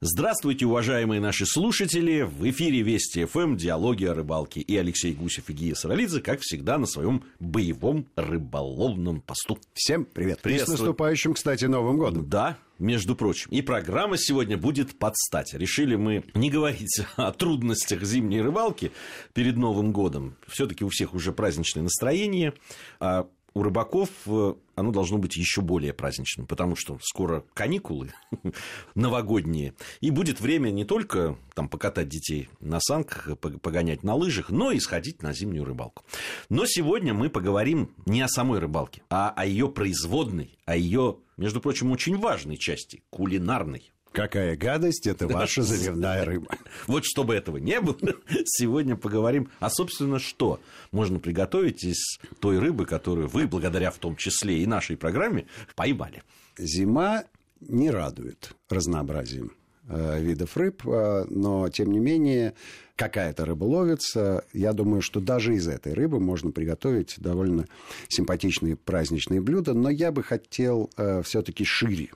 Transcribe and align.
Здравствуйте, 0.00 0.64
уважаемые 0.64 1.20
наши 1.20 1.44
слушатели! 1.44 2.20
В 2.22 2.48
эфире 2.50 2.82
Вести 2.82 3.24
ФМ, 3.24 3.56
диалоги 3.56 4.04
о 4.04 4.14
рыбалке. 4.14 4.60
И 4.60 4.76
Алексей 4.76 5.12
Гусев 5.12 5.50
и 5.50 5.52
Гия 5.52 5.74
Саралидзе, 5.74 6.20
как 6.20 6.38
всегда, 6.40 6.78
на 6.78 6.86
своем 6.86 7.24
боевом 7.40 8.06
рыболовном 8.14 9.20
посту. 9.20 9.58
Всем 9.74 10.04
привет! 10.04 10.46
И 10.46 10.56
с 10.56 10.68
наступающим, 10.68 11.34
кстати, 11.34 11.64
Новым 11.64 11.98
годом! 11.98 12.28
Да, 12.28 12.58
между 12.78 13.16
прочим. 13.16 13.50
И 13.50 13.60
программа 13.60 14.18
сегодня 14.18 14.56
будет 14.56 14.96
под 14.96 15.16
стать. 15.16 15.52
Решили 15.54 15.96
мы 15.96 16.22
не 16.32 16.48
говорить 16.48 17.00
о 17.16 17.32
трудностях 17.32 18.04
зимней 18.04 18.40
рыбалки 18.40 18.92
перед 19.32 19.56
Новым 19.56 19.92
годом. 19.92 20.36
Все-таки 20.46 20.84
у 20.84 20.90
всех 20.90 21.12
уже 21.12 21.32
праздничное 21.32 21.82
настроение. 21.82 22.54
А 23.00 23.28
у 23.54 23.62
рыбаков 23.62 24.10
э, 24.26 24.54
оно 24.74 24.92
должно 24.92 25.18
быть 25.18 25.36
еще 25.36 25.60
более 25.60 25.92
праздничным, 25.92 26.46
потому 26.46 26.76
что 26.76 26.98
скоро 27.02 27.44
каникулы 27.54 28.12
новогодние, 28.94 29.74
и 30.00 30.10
будет 30.10 30.40
время 30.40 30.70
не 30.70 30.84
только 30.84 31.36
там, 31.54 31.68
покатать 31.68 32.08
детей 32.08 32.48
на 32.60 32.80
санках, 32.80 33.38
погонять 33.38 34.02
на 34.02 34.14
лыжах, 34.14 34.50
но 34.50 34.70
и 34.70 34.80
сходить 34.80 35.22
на 35.22 35.32
зимнюю 35.32 35.64
рыбалку. 35.64 36.04
Но 36.48 36.64
сегодня 36.66 37.14
мы 37.14 37.30
поговорим 37.30 37.90
не 38.06 38.22
о 38.22 38.28
самой 38.28 38.60
рыбалке, 38.60 39.02
а 39.10 39.30
о 39.30 39.44
ее 39.44 39.68
производной, 39.68 40.58
о 40.64 40.76
ее, 40.76 41.18
между 41.36 41.60
прочим, 41.60 41.90
очень 41.90 42.16
важной 42.16 42.56
части, 42.56 43.02
кулинарной. 43.10 43.92
Какая 44.18 44.56
гадость, 44.56 45.06
это 45.06 45.28
ваша 45.28 45.62
заливная 45.62 46.24
рыба. 46.24 46.48
Вот 46.88 47.04
чтобы 47.04 47.36
этого 47.36 47.58
не 47.58 47.80
было, 47.80 47.96
сегодня 48.46 48.96
поговорим, 48.96 49.48
а 49.60 49.70
собственно 49.70 50.18
что 50.18 50.58
можно 50.90 51.20
приготовить 51.20 51.84
из 51.84 52.18
той 52.40 52.58
рыбы, 52.58 52.84
которую 52.84 53.28
вы, 53.28 53.46
благодаря 53.46 53.92
в 53.92 53.98
том 53.98 54.16
числе 54.16 54.58
и 54.58 54.66
нашей 54.66 54.96
программе, 54.96 55.46
поймали. 55.76 56.24
Зима 56.58 57.22
не 57.60 57.92
радует 57.92 58.56
разнообразием 58.68 59.52
э, 59.88 60.20
видов 60.20 60.56
рыб, 60.56 60.82
э, 60.84 61.26
но 61.28 61.68
тем 61.68 61.92
не 61.92 62.00
менее 62.00 62.54
какая-то 62.96 63.44
рыба 63.44 63.66
ловится. 63.66 64.44
Я 64.52 64.72
думаю, 64.72 65.00
что 65.00 65.20
даже 65.20 65.54
из 65.54 65.68
этой 65.68 65.94
рыбы 65.94 66.18
можно 66.18 66.50
приготовить 66.50 67.14
довольно 67.18 67.66
симпатичные 68.08 68.74
праздничные 68.74 69.40
блюда, 69.40 69.74
но 69.74 69.90
я 69.90 70.10
бы 70.10 70.24
хотел 70.24 70.90
э, 70.96 71.22
все-таки 71.22 71.62
шире 71.64 72.10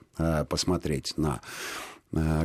посмотреть 0.49 1.13
на 1.15 1.41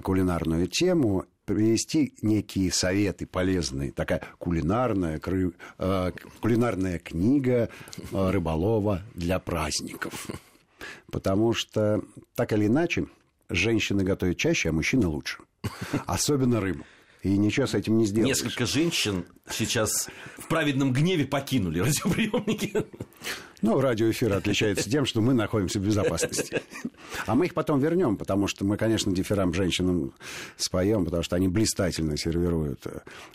кулинарную 0.02 0.66
тему, 0.66 1.26
привести 1.48 2.12
некие 2.20 2.70
советы 2.70 3.26
полезные, 3.26 3.90
такая 3.90 4.22
кулинарная, 4.38 5.18
кры, 5.18 5.52
э, 5.78 6.12
кулинарная 6.40 6.98
книга 6.98 7.70
э, 8.12 8.30
рыболова 8.30 9.02
для 9.14 9.38
праздников. 9.38 10.28
Потому 11.10 11.54
что, 11.54 12.02
так 12.34 12.52
или 12.52 12.66
иначе, 12.66 13.06
женщины 13.48 14.04
готовят 14.04 14.36
чаще, 14.36 14.68
а 14.68 14.72
мужчины 14.72 15.06
лучше. 15.06 15.38
Особенно 16.06 16.60
рыбу. 16.60 16.84
И 17.22 17.36
ничего 17.36 17.66
с 17.66 17.74
этим 17.74 17.98
не 17.98 18.06
сделаешь. 18.06 18.36
Несколько 18.36 18.64
женщин 18.64 19.24
сейчас 19.50 20.08
в 20.36 20.46
праведном 20.48 20.92
гневе 20.92 21.24
покинули 21.24 21.80
радиоприемники. 21.80 22.86
Ну, 23.60 23.80
радиоэфир 23.80 24.34
отличается 24.34 24.88
тем, 24.88 25.04
что 25.04 25.20
мы 25.20 25.34
находимся 25.34 25.80
в 25.80 25.82
безопасности. 25.84 26.62
А 27.26 27.34
мы 27.34 27.46
их 27.46 27.54
потом 27.54 27.80
вернем, 27.80 28.16
потому 28.16 28.46
что 28.46 28.64
мы, 28.64 28.76
конечно, 28.76 29.12
дифирам 29.12 29.54
женщинам 29.54 30.12
споем, 30.56 31.04
потому 31.04 31.22
что 31.22 31.36
они 31.36 31.48
блистательно 31.48 32.16
сервируют 32.16 32.86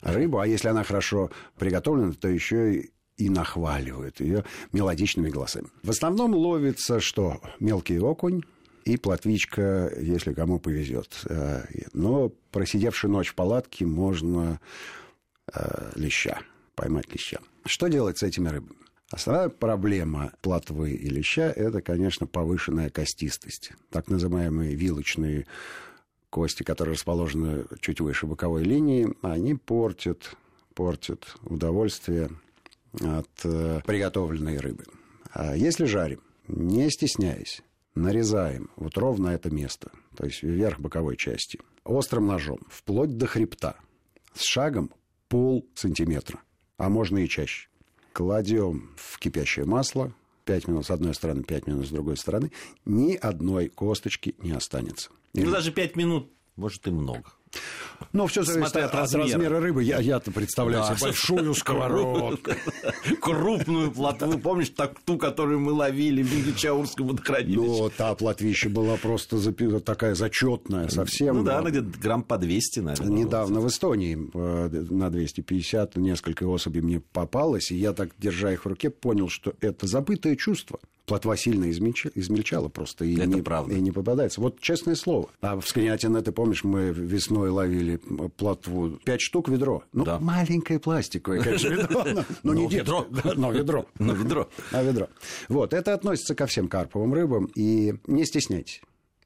рыбу. 0.01 0.39
А 0.39 0.47
если 0.47 0.67
она 0.67 0.83
хорошо 0.83 1.31
приготовлена, 1.57 2.13
то 2.13 2.27
еще 2.27 2.75
и 2.75 2.89
и 3.15 3.29
нахваливают 3.29 4.19
ее 4.21 4.43
мелодичными 4.71 5.29
голосами. 5.29 5.67
В 5.83 5.91
основном 5.91 6.33
ловится 6.33 6.99
что? 6.99 7.39
Мелкий 7.59 7.99
окунь, 7.99 8.41
и 8.85 8.97
платвичка, 8.97 9.93
если 9.99 10.33
кому 10.33 10.59
повезет. 10.59 11.21
Э, 11.29 11.65
но 11.93 12.29
просидевший 12.51 13.09
ночь 13.09 13.29
в 13.29 13.35
палатке 13.35 13.85
можно 13.85 14.59
э, 15.53 15.91
леща, 15.95 16.41
поймать 16.75 17.11
леща. 17.13 17.39
Что 17.65 17.87
делать 17.87 18.17
с 18.17 18.23
этими 18.23 18.49
рыбами? 18.49 18.82
Основная 19.13 19.49
проблема 19.49 20.31
плотвы 20.41 20.93
и 20.93 21.07
леща– 21.07 21.43
это, 21.55 21.83
конечно, 21.83 22.25
повышенная 22.25 22.89
костистость. 22.89 23.73
Так 23.91 24.07
называемые 24.07 24.73
вилочные 24.73 25.45
кости, 26.31 26.63
которые 26.63 26.95
расположены 26.95 27.65
чуть 27.79 28.01
выше 28.01 28.25
боковой 28.25 28.63
линии, 28.63 29.15
они 29.21 29.53
портят, 29.53 30.35
портят 30.73 31.35
удовольствие 31.43 32.31
от 33.01 33.29
э, 33.43 33.81
приготовленной 33.85 34.57
рыбы. 34.57 34.85
А 35.31 35.55
если 35.55 35.85
жарим, 35.85 36.21
не 36.47 36.89
стесняясь, 36.89 37.61
нарезаем 37.93 38.71
вот 38.77 38.97
ровно 38.97 39.29
это 39.29 39.51
место, 39.51 39.91
то 40.17 40.25
есть 40.25 40.41
вверх 40.41 40.79
боковой 40.79 41.17
части, 41.17 41.59
острым 41.83 42.25
ножом, 42.25 42.61
вплоть 42.67 43.15
до 43.15 43.27
хребта, 43.27 43.75
с 44.33 44.41
шагом 44.41 44.89
пол 45.27 45.69
сантиметра, 45.75 46.39
а 46.77 46.89
можно 46.89 47.19
и 47.19 47.29
чаще. 47.29 47.69
Кладем 48.13 48.91
в 48.95 49.17
кипящее 49.17 49.65
масло, 49.65 50.13
5 50.45 50.67
минут 50.67 50.85
с 50.85 50.91
одной 50.91 51.15
стороны, 51.15 51.43
5 51.43 51.67
минут 51.67 51.87
с 51.87 51.89
другой 51.89 52.15
стороны, 52.15 52.51
ни 52.85 53.15
одной 53.15 53.69
косточки 53.69 54.35
не 54.37 54.51
останется. 54.51 55.09
Ну, 55.33 55.49
даже 55.49 55.71
5 55.71 55.95
минут, 55.95 56.31
может, 56.55 56.87
и 56.87 56.91
много. 56.91 57.33
Ну, 58.11 58.27
все 58.27 58.43
зависит 58.43 58.75
от, 58.75 58.83
от 58.83 58.95
размера. 58.95 59.23
размера 59.23 59.59
рыбы. 59.59 59.83
Я, 59.83 59.99
я-то 59.99 60.31
представляю 60.31 60.83
да. 60.83 60.95
себе 60.95 61.07
большую 61.07 61.53
сковородку. 61.55 62.53
Крупную 63.21 63.91
плотву. 63.91 64.37
Помнишь 64.39 64.69
так, 64.69 64.99
ту, 65.05 65.17
которую 65.17 65.59
мы 65.59 65.71
ловили 65.71 66.23
в 66.23 66.35
Мегачаурском 66.35 67.07
водохранилище? 67.07 67.83
Ну, 67.83 67.89
та 67.95 68.13
плотвища 68.15 68.69
была 68.69 68.97
просто 68.97 69.39
такая 69.81 70.15
зачетная 70.15 70.89
совсем. 70.89 71.37
Ну 71.37 71.43
да, 71.43 71.59
она 71.59 71.69
где-то 71.69 71.99
грамм 71.99 72.23
по 72.23 72.37
200, 72.37 72.79
наверное. 72.79 73.09
Недавно 73.09 73.59
в 73.59 73.67
Эстонии 73.67 74.17
э, 74.33 74.85
на 74.89 75.09
250 75.09 75.95
несколько 75.97 76.43
особей 76.45 76.81
мне 76.81 76.99
попалось, 76.99 77.71
и 77.71 77.75
я 77.75 77.93
так, 77.93 78.09
держа 78.17 78.51
их 78.51 78.65
в 78.65 78.67
руке, 78.67 78.89
понял, 78.89 79.29
что 79.29 79.53
это 79.61 79.87
забытое 79.87 80.35
чувство 80.35 80.79
плотва 81.05 81.35
сильно 81.37 81.69
измельчала 81.69 82.69
просто 82.69 83.05
и, 83.05 83.15
это 83.15 83.25
не, 83.25 83.41
правда. 83.41 83.73
и 83.73 83.81
не 83.81 83.91
попадается. 83.91 84.41
Вот 84.41 84.59
честное 84.59 84.95
слово. 84.95 85.29
А 85.41 85.59
в 85.59 85.67
Сканятине, 85.67 86.21
ты 86.21 86.31
помнишь, 86.31 86.63
мы 86.63 86.91
весной 86.91 87.49
ловили 87.49 87.97
плотву 88.37 88.99
пять 89.03 89.21
штук 89.21 89.49
ведро. 89.49 89.83
Ну, 89.91 90.05
да. 90.05 90.19
маленькое 90.19 90.79
пластиковое, 90.79 91.41
конечно, 91.41 91.69
ведро. 91.69 92.05
Но 92.43 92.53
не 92.53 92.67
ведро. 92.67 93.07
Но 93.35 93.51
ведро. 93.51 93.85
Но 93.99 94.13
ведро. 94.13 94.49
А 94.71 94.83
ведро. 94.83 95.07
Вот, 95.49 95.73
это 95.73 95.93
относится 95.93 96.35
ко 96.35 96.45
всем 96.45 96.67
карповым 96.67 97.13
рыбам. 97.13 97.49
И 97.55 97.95
не 98.07 98.25
стесняйтесь. 98.25 98.81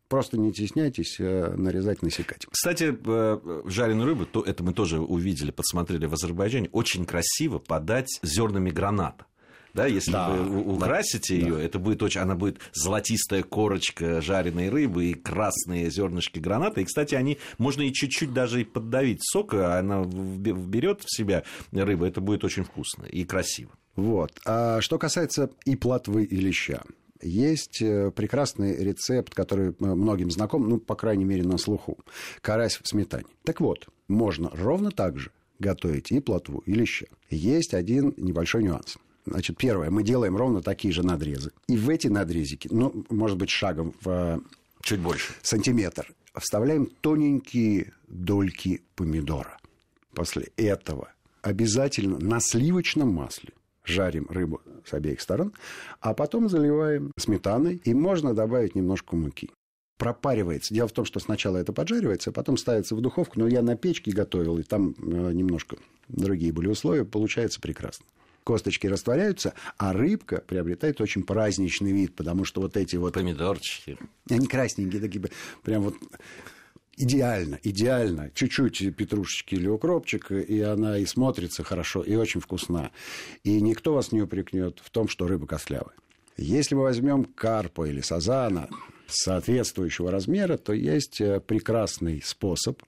Просто 0.07 0.37
не 0.37 0.53
стесняйтесь 0.53 1.17
э, 1.19 1.53
нарезать, 1.57 2.01
насекать. 2.01 2.45
Кстати, 2.49 2.97
э, 3.05 3.61
жареную 3.65 4.07
рыбу, 4.07 4.25
то 4.25 4.41
это 4.41 4.63
мы 4.63 4.73
тоже 4.73 4.99
увидели, 4.99 5.51
подсмотрели 5.51 6.05
в 6.05 6.13
Азербайджане, 6.13 6.69
очень 6.71 7.05
красиво 7.05 7.59
подать 7.59 8.19
зернами 8.23 8.69
граната 8.69 9.26
да, 9.77 9.85
если 9.85 10.11
да, 10.11 10.29
вы 10.29 10.73
украсите 10.73 11.35
да, 11.35 11.45
ее, 11.45 11.55
да. 11.55 11.61
это 11.61 11.79
будет 11.79 12.01
очень, 12.01 12.21
она 12.21 12.35
будет 12.35 12.59
золотистая 12.73 13.43
корочка 13.43 14.21
жареной 14.21 14.69
рыбы 14.69 15.05
и 15.05 15.13
красные 15.13 15.91
зернышки 15.91 16.39
граната. 16.39 16.81
И, 16.81 16.83
кстати, 16.83 17.13
они 17.13 17.37
можно 17.59 17.83
и 17.83 17.93
чуть-чуть 17.93 18.33
даже 18.33 18.61
и 18.61 18.63
поддавить 18.63 19.19
сока, 19.21 19.77
она 19.77 20.01
вберет 20.01 21.03
в 21.03 21.15
себя 21.15 21.43
рыбу, 21.71 22.05
это 22.05 22.21
будет 22.21 22.43
очень 22.43 22.63
вкусно 22.63 23.05
и 23.05 23.23
красиво. 23.23 23.71
Вот. 23.95 24.31
А 24.45 24.81
что 24.81 24.97
касается 24.97 25.51
и 25.65 25.75
плотвы, 25.75 26.23
и 26.23 26.35
леща. 26.37 26.81
Есть 27.21 27.81
э, 27.81 28.11
прекрасный 28.11 28.83
рецепт, 28.83 29.33
который 29.33 29.69
э, 29.69 29.73
многим 29.79 30.29
знаком, 30.31 30.69
ну, 30.69 30.79
по 30.79 30.95
крайней 30.95 31.25
мере, 31.25 31.43
на 31.43 31.57
слуху. 31.57 31.97
Карась 32.41 32.79
в 32.81 32.87
сметане. 32.87 33.25
Так 33.43 33.59
вот, 33.59 33.87
можно 34.07 34.49
ровно 34.53 34.91
так 34.91 35.17
же 35.17 35.31
готовить 35.59 36.11
и 36.11 36.19
плотву, 36.19 36.63
и 36.65 36.73
леща. 36.73 37.07
Есть 37.29 37.73
один 37.73 38.13
небольшой 38.17 38.63
нюанс. 38.63 38.97
Значит, 39.29 39.57
первое, 39.57 39.89
мы 39.89 40.03
делаем 40.03 40.37
ровно 40.37 40.61
такие 40.61 40.93
же 40.93 41.03
надрезы. 41.03 41.51
И 41.67 41.75
в 41.75 41.89
эти 41.89 42.07
надрезики, 42.07 42.69
ну, 42.71 43.05
может 43.09 43.37
быть, 43.37 43.49
шагом 43.49 43.93
в... 44.01 44.41
Чуть 44.81 44.99
больше. 44.99 45.33
Сантиметр. 45.41 46.13
Вставляем 46.33 46.85
тоненькие 47.01 47.93
дольки 48.07 48.83
помидора. 48.95 49.57
После 50.13 50.51
этого 50.55 51.11
обязательно 51.41 52.17
на 52.19 52.39
сливочном 52.39 53.09
масле 53.09 53.49
жарим 53.83 54.27
рыбу 54.29 54.61
с 54.85 54.93
обеих 54.93 55.19
сторон, 55.19 55.53
а 55.99 56.13
потом 56.13 56.49
заливаем 56.49 57.11
сметаной, 57.17 57.81
и 57.83 57.93
можно 57.93 58.33
добавить 58.33 58.75
немножко 58.75 59.15
муки. 59.15 59.49
Пропаривается. 59.97 60.73
Дело 60.73 60.87
в 60.87 60.93
том, 60.93 61.05
что 61.05 61.19
сначала 61.19 61.57
это 61.57 61.73
поджаривается, 61.73 62.29
а 62.29 62.33
потом 62.33 62.55
ставится 62.57 62.95
в 62.95 63.01
духовку, 63.01 63.39
но 63.39 63.47
я 63.47 63.61
на 63.61 63.75
печке 63.75 64.11
готовил, 64.11 64.57
и 64.59 64.63
там 64.63 64.95
э, 64.99 65.31
немножко 65.33 65.77
другие 66.07 66.53
были 66.53 66.67
условия, 66.67 67.03
получается 67.03 67.59
прекрасно 67.59 68.05
косточки 68.47 68.87
растворяются, 68.87 69.53
а 69.77 69.91
рыбка 69.91 70.41
приобретает 70.47 71.01
очень 71.01 71.23
праздничный 71.23 71.91
вид, 71.91 72.15
потому 72.15 72.45
что 72.45 72.61
вот 72.61 72.77
эти 72.77 72.95
вот... 72.95 73.13
Помидорчики. 73.13 73.97
Они 74.29 74.47
красненькие 74.47 75.01
такие, 75.01 75.21
прям 75.63 75.83
вот 75.83 75.95
идеально, 76.95 77.59
идеально. 77.61 78.31
Чуть-чуть 78.33 78.95
петрушечки 78.95 79.55
или 79.55 79.67
укропчика, 79.67 80.39
и 80.39 80.61
она 80.61 80.97
и 80.97 81.05
смотрится 81.05 81.65
хорошо, 81.65 82.03
и 82.03 82.15
очень 82.15 82.39
вкусна. 82.39 82.91
И 83.43 83.59
никто 83.59 83.93
вас 83.93 84.13
не 84.13 84.21
упрекнет 84.21 84.79
в 84.81 84.91
том, 84.91 85.09
что 85.09 85.27
рыба 85.27 85.45
костлявая. 85.45 85.95
Если 86.37 86.73
мы 86.73 86.83
возьмем 86.83 87.25
карпа 87.25 87.83
или 87.83 87.99
сазана, 87.99 88.69
соответствующего 89.07 90.09
размера, 90.09 90.55
то 90.55 90.71
есть 90.71 91.19
э, 91.19 91.41
прекрасный 91.41 92.21
способ, 92.23 92.81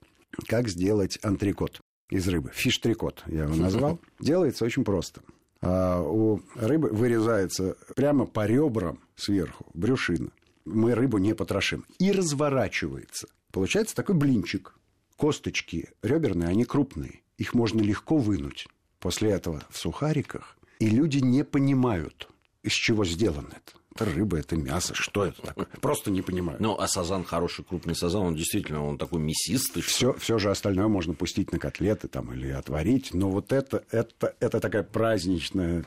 как 0.46 0.68
сделать 0.68 1.18
антрикот 1.22 1.82
из 2.08 2.26
рыбы. 2.28 2.50
Фиш-трикот 2.54 3.24
я 3.26 3.42
его 3.42 3.54
назвал. 3.56 4.00
Делается 4.20 4.64
очень 4.64 4.84
просто. 4.84 5.20
А 5.62 6.00
у 6.00 6.40
рыбы 6.54 6.88
вырезается 6.88 7.76
прямо 7.94 8.26
по 8.26 8.46
ребрам 8.46 8.98
сверху 9.16 9.66
брюшина. 9.74 10.30
Мы 10.64 10.94
рыбу 10.94 11.18
не 11.18 11.34
потрошим. 11.34 11.84
И 11.98 12.12
разворачивается. 12.12 13.28
Получается 13.52 13.94
такой 13.94 14.14
блинчик. 14.14 14.74
Косточки 15.16 15.90
реберные, 16.02 16.48
они 16.48 16.64
крупные. 16.64 17.20
Их 17.36 17.54
можно 17.54 17.80
легко 17.80 18.16
вынуть. 18.16 18.68
После 19.00 19.30
этого 19.30 19.62
в 19.70 19.76
сухариках. 19.78 20.56
И 20.78 20.88
люди 20.88 21.18
не 21.18 21.44
понимают, 21.44 22.28
из 22.62 22.72
чего 22.72 23.04
сделано 23.04 23.50
это. 23.50 23.79
Это 23.94 24.04
рыба, 24.04 24.38
это 24.38 24.56
мясо, 24.56 24.94
что 24.94 25.26
это 25.26 25.42
такое? 25.42 25.66
Просто 25.80 26.10
не 26.10 26.22
понимаю. 26.22 26.58
Ну, 26.60 26.78
а 26.78 26.86
сазан 26.86 27.24
хороший, 27.24 27.64
крупный 27.64 27.96
сазан, 27.96 28.22
он 28.22 28.34
действительно, 28.34 28.84
он 28.86 28.98
такой 28.98 29.20
мясистый. 29.20 29.82
Все, 29.82 30.12
все 30.14 30.38
же 30.38 30.50
остальное 30.50 30.86
можно 30.88 31.12
пустить 31.12 31.50
на 31.52 31.58
котлеты 31.58 32.06
там, 32.06 32.32
или 32.32 32.50
отварить. 32.50 33.12
Но 33.12 33.30
вот 33.30 33.52
это, 33.52 33.84
это, 33.90 34.34
это 34.38 34.60
такая 34.60 34.84
праздничная 34.84 35.84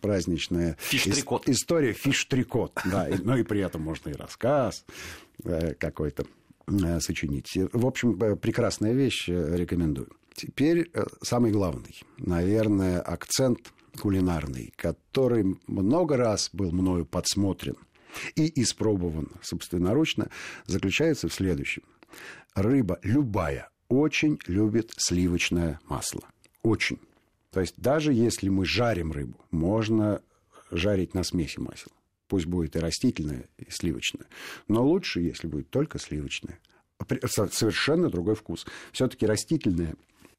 праздничная 0.00 0.76
фиш-трикот. 0.80 1.48
история 1.48 1.92
фиш-трикот. 1.92 2.80
Да, 2.84 3.08
но 3.22 3.36
и 3.36 3.42
при 3.42 3.60
этом 3.60 3.82
можно 3.82 4.10
и 4.10 4.14
рассказ 4.14 4.84
э, 5.44 5.74
какой-то 5.74 6.26
э, 6.66 7.00
сочинить. 7.00 7.52
В 7.72 7.86
общем, 7.86 8.20
э, 8.22 8.36
прекрасная 8.36 8.92
вещь, 8.92 9.28
рекомендую. 9.28 10.08
Теперь 10.34 10.90
самый 11.22 11.52
главный, 11.52 12.02
наверное, 12.18 13.00
акцент 13.00 13.72
кулинарный, 14.00 14.72
который 14.76 15.58
много 15.66 16.16
раз 16.16 16.50
был 16.52 16.72
мною 16.72 17.06
подсмотрен 17.06 17.76
и 18.36 18.62
испробован 18.62 19.32
собственноручно, 19.42 20.30
заключается 20.66 21.28
в 21.28 21.34
следующем. 21.34 21.82
Рыба 22.54 22.98
любая 23.02 23.70
очень 23.88 24.38
любит 24.46 24.92
сливочное 24.96 25.80
масло. 25.88 26.22
Очень. 26.62 27.00
То 27.50 27.60
есть 27.60 27.74
даже 27.76 28.12
если 28.12 28.48
мы 28.48 28.64
жарим 28.64 29.12
рыбу, 29.12 29.38
можно 29.50 30.22
жарить 30.70 31.14
на 31.14 31.22
смеси 31.22 31.60
масел. 31.60 31.92
Пусть 32.28 32.46
будет 32.46 32.74
и 32.74 32.80
растительное, 32.80 33.48
и 33.58 33.66
сливочное. 33.70 34.26
Но 34.66 34.84
лучше, 34.84 35.20
если 35.20 35.46
будет 35.46 35.70
только 35.70 35.98
сливочное. 35.98 36.58
Совершенно 37.26 38.08
другой 38.08 38.34
вкус. 38.34 38.66
Все-таки 38.92 39.26
растительное 39.26 39.94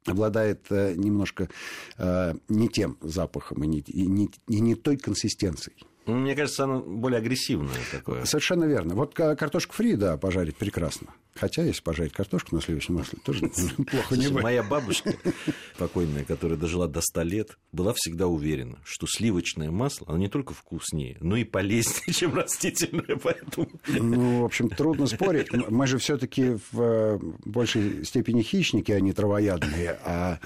обладает 0.05 0.65
э, 0.69 0.93
немножко 0.95 1.49
э, 1.97 2.33
не 2.49 2.69
тем 2.69 2.97
запахом 3.01 3.63
и 3.63 3.67
не, 3.67 3.79
и, 3.79 4.07
не, 4.07 4.29
и 4.47 4.59
не 4.59 4.75
той 4.75 4.97
консистенцией. 4.97 5.77
Мне 6.05 6.35
кажется, 6.35 6.65
оно 6.65 6.81
более 6.81 7.17
агрессивное 7.17 7.73
такое. 7.91 8.25
Совершенно 8.25 8.65
верно. 8.65 8.95
Вот 8.95 9.13
картошку 9.13 9.73
фри, 9.73 9.95
да, 9.95 10.17
пожарить 10.17 10.55
прекрасно. 10.55 11.07
Хотя, 11.35 11.63
если 11.63 11.81
пожарить 11.81 12.13
картошку 12.13 12.55
на 12.55 12.61
сливочном 12.61 12.99
масле, 12.99 13.19
тоже 13.23 13.47
плохо 13.91 14.15
не 14.15 14.29
будет. 14.29 14.43
Моя 14.43 14.63
бабушка, 14.63 15.13
покойная, 15.77 16.23
которая 16.23 16.57
дожила 16.57 16.87
до 16.87 17.01
100 17.01 17.21
лет, 17.23 17.57
была 17.73 17.93
всегда 17.93 18.27
уверена, 18.27 18.79
что 18.85 19.05
сливочное 19.05 19.69
масло, 19.69 20.07
оно 20.07 20.17
не 20.17 20.29
только 20.29 20.53
вкуснее, 20.53 21.17
но 21.19 21.35
и 21.35 21.43
полезнее, 21.43 22.13
чем 22.13 22.35
растительное. 22.35 23.17
Поэтому... 23.21 23.69
Ну, 23.87 24.41
в 24.41 24.45
общем, 24.45 24.69
трудно 24.69 25.07
спорить. 25.07 25.51
Мы 25.51 25.87
же 25.87 25.97
все 25.97 26.17
таки 26.17 26.57
в 26.71 26.81
э, 26.81 27.19
большей 27.43 28.05
степени 28.05 28.41
хищники, 28.41 28.93
а 28.93 29.01
не 29.01 29.11
травоядные. 29.11 29.99
А 30.05 30.39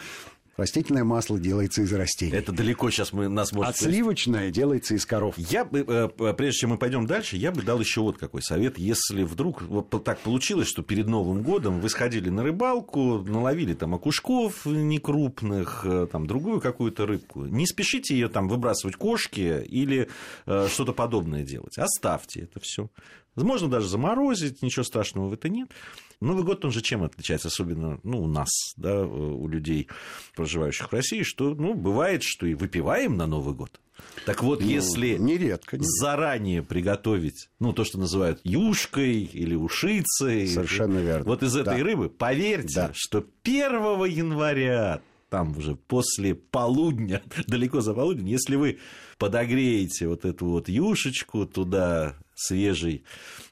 Растительное 0.59 1.05
масло 1.05 1.39
делается 1.39 1.81
из 1.81 1.93
растений. 1.93 2.35
Это 2.35 2.51
далеко 2.51 2.89
сейчас 2.89 3.13
мы 3.13 3.29
нас 3.29 3.53
может... 3.53 3.75
А 3.75 3.77
сливочное 3.77 4.51
делается 4.51 4.93
из 4.93 5.05
коров. 5.05 5.37
Я 5.37 5.63
бы, 5.63 5.85
э, 5.87 6.33
прежде 6.33 6.59
чем 6.59 6.71
мы 6.71 6.77
пойдем 6.77 7.07
дальше, 7.07 7.37
я 7.37 7.53
бы 7.53 7.61
дал 7.61 7.79
еще 7.79 8.01
вот 8.01 8.17
какой 8.17 8.41
совет. 8.41 8.77
Если 8.77 9.23
вдруг 9.23 9.61
вот 9.61 9.89
так 10.03 10.19
получилось, 10.19 10.67
что 10.67 10.83
перед 10.83 11.07
Новым 11.07 11.43
годом 11.43 11.79
вы 11.79 11.89
сходили 11.89 12.29
на 12.29 12.43
рыбалку, 12.43 13.19
наловили 13.19 13.73
там 13.73 13.95
окушков 13.95 14.65
некрупных, 14.65 15.85
э, 15.85 16.07
там 16.11 16.27
другую 16.27 16.59
какую-то 16.59 17.05
рыбку, 17.05 17.45
не 17.45 17.65
спешите 17.65 18.13
ее 18.13 18.27
там 18.27 18.49
выбрасывать 18.49 18.97
кошки 18.97 19.63
или 19.65 20.09
э, 20.45 20.67
что-то 20.69 20.91
подобное 20.91 21.43
делать. 21.43 21.77
Оставьте 21.77 22.41
это 22.41 22.59
все. 22.59 22.89
Можно 23.43 23.69
даже 23.69 23.87
заморозить, 23.87 24.61
ничего 24.61 24.83
страшного 24.83 25.27
в 25.27 25.33
это 25.33 25.49
нет. 25.49 25.69
Новый 26.21 26.43
год, 26.43 26.65
он 26.65 26.71
же 26.71 26.81
чем 26.81 27.03
отличается, 27.03 27.47
особенно 27.47 27.99
ну, 28.03 28.23
у 28.23 28.27
нас, 28.27 28.49
да, 28.75 29.01
у 29.05 29.47
людей, 29.47 29.87
проживающих 30.35 30.91
в 30.91 30.93
России, 30.93 31.23
что 31.23 31.55
ну, 31.55 31.73
бывает, 31.73 32.23
что 32.23 32.45
и 32.45 32.55
выпиваем 32.55 33.15
на 33.15 33.25
Новый 33.25 33.55
год. 33.55 33.79
Так 34.25 34.43
вот, 34.43 34.61
ну, 34.61 34.67
если 34.67 35.17
нередко, 35.17 35.77
нередко. 35.77 35.77
заранее 35.79 36.61
приготовить, 36.61 37.49
ну, 37.59 37.73
то, 37.73 37.83
что 37.83 37.97
называют 37.97 38.41
юшкой 38.43 39.23
или 39.23 39.55
ушицей. 39.55 40.47
Совершенно 40.47 40.99
верно. 40.99 41.25
Вот 41.25 41.43
из 41.43 41.55
этой 41.55 41.77
да. 41.77 41.83
рыбы, 41.83 42.09
поверьте, 42.09 42.75
да. 42.75 42.91
что 42.93 43.25
1 43.43 44.05
января 44.05 45.01
там 45.29 45.55
уже 45.57 45.75
после 45.75 46.35
полудня, 46.35 47.21
далеко 47.47 47.81
за 47.81 47.93
полудень, 47.93 48.27
если 48.27 48.55
вы 48.55 48.79
подогреете 49.17 50.07
вот 50.07 50.25
эту 50.25 50.47
вот 50.47 50.69
юшечку, 50.69 51.45
туда 51.45 52.15
свежей 52.39 53.03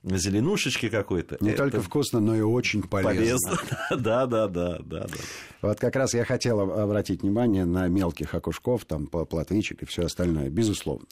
зеленушечки 0.03 0.89
какой-то. 0.89 1.37
Не 1.41 1.49
это... 1.49 1.63
только 1.63 1.81
вкусно, 1.81 2.19
но 2.19 2.35
и 2.35 2.41
очень 2.41 2.83
полезно. 2.83 3.15
Полезно, 3.15 3.59
да, 3.97 4.25
да, 4.25 4.47
да, 4.47 4.79
да, 4.79 5.07
да. 5.07 5.07
Вот 5.61 5.79
как 5.79 5.95
раз 5.95 6.13
я 6.13 6.23
хотел 6.23 6.59
обратить 6.59 7.23
внимание 7.23 7.65
на 7.65 7.87
мелких 7.87 8.33
окушков, 8.33 8.85
там, 8.85 9.07
плотвичек 9.07 9.83
и 9.83 9.85
все 9.85 10.05
остальное, 10.05 10.49
безусловно. 10.49 11.07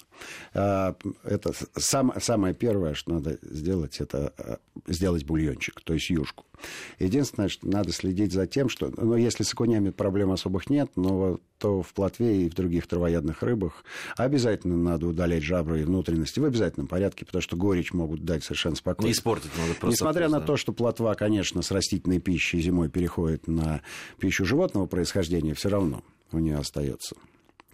А, 0.54 0.95
это 1.24 1.51
сам, 1.75 2.13
самое 2.22 2.54
первое, 2.54 2.94
что 2.94 3.13
надо 3.13 3.38
сделать, 3.42 4.00
это 4.00 4.33
а, 4.38 4.57
сделать 4.88 5.25
бульончик, 5.25 5.81
то 5.81 5.94
есть 5.94 6.10
юшку. 6.10 6.45
Единственное, 7.00 7.50
что 7.50 7.68
надо 7.68 7.92
следить 7.92 8.31
за 8.31 8.48
тем, 8.48 8.69
что, 8.69 8.92
ну, 8.95 9.16
если 9.16 9.44
с 9.44 9.54
окунями 9.54 9.89
проблем 9.89 10.31
особых 10.31 10.69
нет, 10.69 10.89
но 10.95 11.39
то 11.57 11.81
в 11.81 11.94
плотве 11.94 12.46
и 12.46 12.50
в 12.50 12.54
других 12.54 12.88
травоядных 12.88 13.42
рыбах 13.42 13.84
обязательно 14.18 14.78
надо 14.78 15.07
удалять 15.07 15.44
жабры 15.44 15.81
и 15.81 15.84
внутренности 15.84 16.40
в 16.40 16.46
обязательном 16.46 16.88
порядке, 16.88 17.25
потому 17.25 17.42
что 17.42 17.56
горечь 17.56 17.94
могут 17.94 18.24
дать 18.24 18.44
совершенно 18.44 18.75
спокойно. 18.75 19.07
Не 19.07 19.13
испортить 19.13 19.52
могут 19.57 19.78
просто. 19.78 19.94
Несмотря 19.94 20.30
на 20.30 20.42
то, 20.42 20.57
что 20.57 20.74
плотва, 20.74 21.13
конечно, 21.13 21.62
с 21.62 21.72
растительной 21.72 22.19
пищей 22.19 22.62
зимой 22.62 22.90
переходит 22.90 23.48
на 23.48 23.81
пищу 24.19 24.46
животного 24.46 24.86
происхождения, 24.86 25.54
все 25.54 25.69
равно 25.69 26.04
у 26.31 26.40
нее 26.40 26.57
остается 26.57 27.16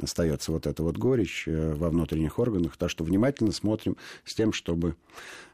остается 0.01 0.51
вот 0.51 0.66
эта 0.66 0.81
вот 0.81 0.98
горечь 0.98 1.44
э, 1.48 1.74
во 1.75 1.89
внутренних 1.89 2.39
органах. 2.39 2.75
Так 2.77 2.89
что 2.89 3.04
внимательно 3.04 3.51
смотрим 3.51 3.98
с 4.25 4.34
тем, 4.34 4.51
чтобы 4.51 4.95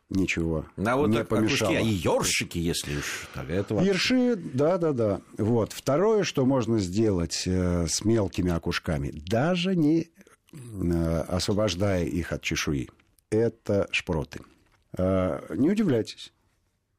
ничего 0.09 0.65
а 0.77 0.95
вот 0.95 1.09
не 1.09 1.17
так, 1.17 1.27
помешало. 1.27 1.75
А 1.75 1.81
ёршики, 1.81 2.57
если 2.57 2.97
уж 2.97 3.27
так, 3.33 3.49
это 3.49 3.75
вообще... 3.75 3.89
Ерши, 3.89 4.35
да-да-да. 4.35 5.21
Вот. 5.37 5.73
Второе, 5.73 6.23
что 6.23 6.45
можно 6.45 6.79
сделать 6.79 7.43
э, 7.45 7.87
с 7.87 8.05
мелкими 8.05 8.51
окушками, 8.51 9.11
даже 9.27 9.75
не 9.75 10.09
э, 10.53 11.19
освобождая 11.27 12.05
их 12.05 12.31
от 12.31 12.41
чешуи, 12.41 12.89
это 13.29 13.87
шпроты. 13.91 14.41
Э, 14.97 15.41
не 15.55 15.69
удивляйтесь. 15.69 16.31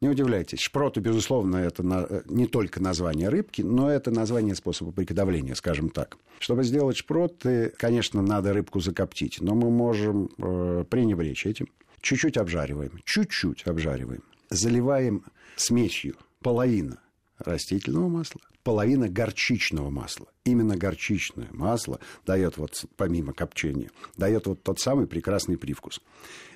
Не 0.00 0.08
удивляйтесь. 0.08 0.60
Шпроты, 0.60 1.00
безусловно, 1.00 1.56
это 1.56 1.82
на, 1.82 2.06
не 2.26 2.46
только 2.46 2.80
название 2.80 3.30
рыбки, 3.30 3.62
но 3.62 3.90
это 3.90 4.12
название 4.12 4.54
способа 4.54 4.92
приготовления, 4.92 5.56
скажем 5.56 5.90
так. 5.90 6.16
Чтобы 6.38 6.62
сделать 6.62 6.96
шпроты, 6.96 7.72
конечно, 7.76 8.22
надо 8.22 8.52
рыбку 8.52 8.78
закоптить, 8.78 9.40
но 9.40 9.56
мы 9.56 9.70
можем 9.70 10.30
э, 10.38 10.84
пренебречь 10.88 11.46
этим. 11.46 11.68
Чуть-чуть 12.00 12.36
обжариваем, 12.36 13.00
чуть-чуть 13.04 13.66
обжариваем. 13.66 14.22
Заливаем 14.50 15.24
смесью 15.56 16.16
половина 16.40 17.00
растительного 17.38 18.08
масла, 18.08 18.40
половина 18.62 19.08
горчичного 19.08 19.90
масла. 19.90 20.28
Именно 20.44 20.76
горчичное 20.76 21.48
масло 21.50 22.00
дает 22.26 22.56
вот, 22.56 22.84
помимо 22.96 23.32
копчения, 23.32 23.90
дает 24.16 24.46
вот 24.46 24.62
тот 24.62 24.80
самый 24.80 25.06
прекрасный 25.06 25.58
привкус. 25.58 26.00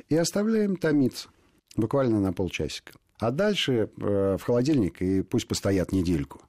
И 0.09 0.17
оставляем 0.17 0.77
томиться 0.77 1.29
буквально 1.77 2.21
на 2.21 2.33
полчасика. 2.33 2.93
А 3.19 3.31
дальше 3.31 3.91
э, 3.97 4.37
в 4.39 4.43
холодильник 4.43 5.01
и 5.01 5.23
пусть 5.23 5.47
постоят 5.47 5.93
недельку. 5.93 6.43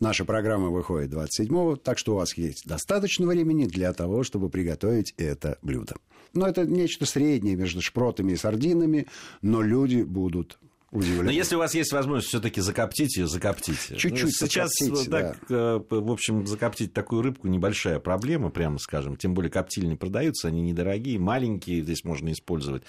Наша 0.00 0.24
программа 0.24 0.68
выходит 0.68 1.12
27-го, 1.12 1.74
так 1.74 1.98
что 1.98 2.12
у 2.12 2.16
вас 2.16 2.34
есть 2.34 2.66
достаточно 2.66 3.26
времени 3.26 3.66
для 3.66 3.92
того, 3.92 4.22
чтобы 4.22 4.48
приготовить 4.48 5.12
это 5.16 5.58
блюдо. 5.60 5.96
Но 6.34 6.46
это 6.46 6.64
нечто 6.64 7.04
среднее 7.04 7.56
между 7.56 7.80
шпротами 7.80 8.32
и 8.32 8.36
сардинами, 8.36 9.08
но 9.42 9.60
люди 9.60 10.02
будут 10.02 10.60
удивлены. 10.90 11.24
Но 11.24 11.30
если 11.30 11.56
у 11.56 11.58
вас 11.58 11.74
есть 11.74 11.92
возможность 11.92 12.28
все-таки 12.28 12.60
закоптить 12.60 13.16
ее, 13.16 13.26
закоптите. 13.26 13.96
Чуть-чуть 13.96 14.24
ну, 14.24 14.30
Сейчас 14.30 14.70
закоптить, 14.78 15.10
так, 15.10 15.38
да. 15.48 15.54
Э, 15.54 15.80
в 15.88 16.10
общем, 16.10 16.46
закоптить 16.46 16.92
такую 16.92 17.22
рыбку 17.22 17.48
небольшая 17.48 17.98
проблема, 18.00 18.50
прямо 18.50 18.78
скажем. 18.78 19.16
Тем 19.16 19.34
более 19.34 19.50
коптильни 19.50 19.94
продаются, 19.94 20.48
они 20.48 20.62
недорогие, 20.62 21.18
маленькие, 21.18 21.82
здесь 21.82 22.04
можно 22.04 22.32
использовать. 22.32 22.82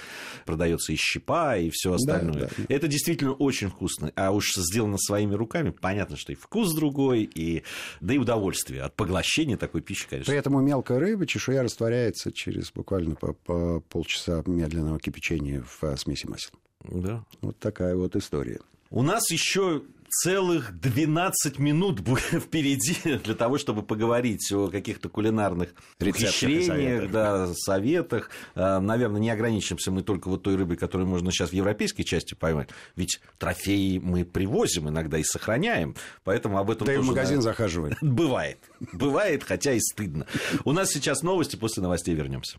Продается 0.46 0.94
и 0.94 0.96
щепа, 0.96 1.58
и 1.58 1.70
все 1.72 1.94
остальное. 1.94 2.42
Да, 2.42 2.50
да. 2.58 2.64
Это 2.70 2.88
действительно 2.88 3.34
очень 3.34 3.70
вкусно. 3.70 4.12
А 4.16 4.32
уж 4.32 4.54
сделано 4.56 4.98
своими 4.98 5.34
руками, 5.34 5.72
понятно, 5.72 6.18
что 6.18 6.32
и 6.32 6.36
вкус 6.36 6.74
другой, 6.74 7.24
и 7.24 7.64
да 8.02 8.14
и 8.14 8.18
удовольствие 8.18 8.84
от 8.84 8.96
поглощения 8.96 9.58
такой 9.58 9.82
пищи, 9.82 10.08
конечно. 10.10 10.32
При 10.32 10.40
этом 10.40 10.56
у 10.56 10.62
мелкой 10.62 11.00
рыбы 11.00 11.28
чешуя 11.28 11.64
растворяется 11.64 12.32
через 12.32 12.72
буквально 12.72 13.16
по, 13.16 13.34
по 13.34 13.82
полчаса 13.82 14.44
медленного 14.46 15.00
кипячения 15.00 15.64
в 15.64 15.98
смеси 15.98 16.28
масел. 16.28 16.52
Да. 16.84 17.24
Вот 17.42 17.58
такая 17.60 17.96
вот 17.96 18.16
история. 18.16 18.60
У 18.90 19.04
нас 19.04 19.30
еще 19.32 19.84
целых 20.10 20.80
12 20.80 21.60
минут 21.60 22.00
впереди 22.32 23.18
для 23.24 23.36
того, 23.36 23.58
чтобы 23.58 23.84
поговорить 23.84 24.52
о 24.52 24.68
каких-то 24.68 25.10
кулинарных 25.10 25.74
ухищрениях, 26.00 27.12
да, 27.12 27.54
советах. 27.54 28.30
А, 28.56 28.80
наверное, 28.80 29.22
не 29.22 29.30
ограничимся 29.30 29.92
мы 29.92 30.02
только 30.02 30.30
вот 30.30 30.44
той 30.44 30.56
рыбой, 30.56 30.78
которую 30.78 31.08
можно 31.08 31.32
сейчас 31.32 31.52
в 31.52 31.54
европейской 31.54 32.04
части 32.04 32.34
поймать. 32.34 32.70
Ведь 32.96 33.22
трофеи 33.38 34.00
мы 34.00 34.26
привозим 34.26 34.90
иногда 34.90 35.18
и 35.18 35.24
сохраняем. 35.24 35.96
Поэтому 36.24 36.58
об 36.58 36.72
этом 36.72 36.88
Да 36.88 36.94
тоже, 36.94 37.04
и 37.04 37.04
в 37.04 37.08
магазин 37.08 37.38
да, 37.38 37.44
захаживаем. 37.44 37.96
Бывает. 38.02 38.60
Бывает, 38.94 39.44
хотя 39.44 39.74
и 39.74 39.80
стыдно. 39.80 40.26
У 40.66 40.72
нас 40.72 40.90
сейчас 40.90 41.22
новости, 41.22 41.56
после 41.56 41.84
новостей 41.84 42.16
вернемся. 42.16 42.58